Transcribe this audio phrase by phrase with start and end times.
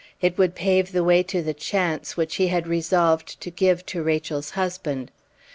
[0.19, 4.01] It would pave the way to the "chance" which he had resolved to give to
[4.01, 5.11] Rachel's husband.